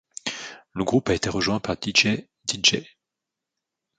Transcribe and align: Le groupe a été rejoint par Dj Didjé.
Le 0.73 0.83
groupe 0.83 1.09
a 1.09 1.13
été 1.13 1.29
rejoint 1.29 1.59
par 1.59 1.75
Dj 1.75 2.25
Didjé. 2.45 2.87